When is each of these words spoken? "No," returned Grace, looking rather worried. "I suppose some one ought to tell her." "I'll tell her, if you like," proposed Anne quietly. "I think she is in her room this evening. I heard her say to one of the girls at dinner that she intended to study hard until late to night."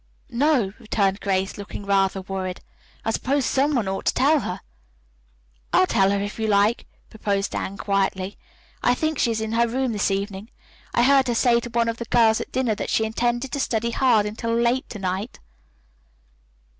"No," 0.31 0.73
returned 0.79 1.19
Grace, 1.19 1.59
looking 1.59 1.85
rather 1.85 2.21
worried. 2.21 2.61
"I 3.05 3.11
suppose 3.11 3.45
some 3.45 3.75
one 3.75 3.87
ought 3.87 4.05
to 4.05 4.13
tell 4.15 4.39
her." 4.39 4.61
"I'll 5.71 5.85
tell 5.85 6.09
her, 6.09 6.19
if 6.19 6.39
you 6.39 6.47
like," 6.47 6.87
proposed 7.11 7.53
Anne 7.55 7.77
quietly. 7.77 8.35
"I 8.81 8.95
think 8.95 9.19
she 9.19 9.29
is 9.29 9.41
in 9.41 9.51
her 9.51 9.67
room 9.67 9.91
this 9.91 10.09
evening. 10.09 10.49
I 10.95 11.03
heard 11.03 11.27
her 11.27 11.35
say 11.35 11.59
to 11.59 11.69
one 11.69 11.87
of 11.87 11.97
the 11.97 12.05
girls 12.05 12.41
at 12.41 12.51
dinner 12.51 12.73
that 12.73 12.89
she 12.89 13.05
intended 13.05 13.51
to 13.51 13.59
study 13.59 13.91
hard 13.91 14.25
until 14.25 14.55
late 14.55 14.89
to 14.89 14.97
night." 14.97 15.37